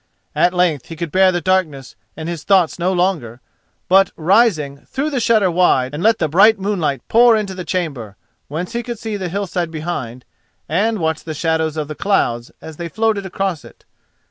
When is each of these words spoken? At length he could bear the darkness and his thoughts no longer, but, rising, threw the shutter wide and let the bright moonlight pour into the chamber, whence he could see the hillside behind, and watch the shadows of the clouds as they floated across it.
At 0.33 0.51
length 0.55 0.87
he 0.87 0.95
could 0.95 1.11
bear 1.11 1.31
the 1.31 1.41
darkness 1.41 1.95
and 2.17 2.27
his 2.27 2.43
thoughts 2.43 2.79
no 2.79 2.91
longer, 2.91 3.39
but, 3.87 4.09
rising, 4.15 4.77
threw 4.87 5.11
the 5.11 5.19
shutter 5.19 5.51
wide 5.51 5.93
and 5.93 6.01
let 6.01 6.17
the 6.17 6.27
bright 6.27 6.57
moonlight 6.57 7.03
pour 7.07 7.37
into 7.37 7.53
the 7.53 7.63
chamber, 7.63 8.17
whence 8.47 8.73
he 8.73 8.81
could 8.81 8.97
see 8.97 9.15
the 9.15 9.29
hillside 9.29 9.69
behind, 9.69 10.25
and 10.67 10.97
watch 10.97 11.23
the 11.23 11.35
shadows 11.35 11.77
of 11.77 11.87
the 11.87 11.93
clouds 11.93 12.49
as 12.61 12.77
they 12.77 12.89
floated 12.89 13.27
across 13.27 13.63
it. 13.63 13.85